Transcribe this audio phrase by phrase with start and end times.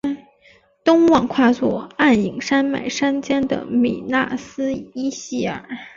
[0.83, 5.63] 东望跨坐黯影山脉山肩的米那斯伊希尔。